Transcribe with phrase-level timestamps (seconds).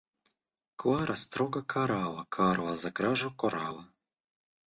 [0.83, 3.85] Клара строго карала Карла за кражу коралла.